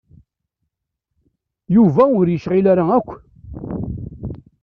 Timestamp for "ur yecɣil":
2.19-2.65